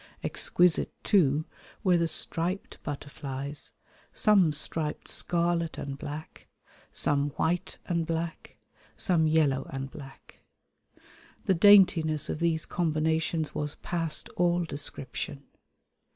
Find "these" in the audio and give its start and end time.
12.39-12.65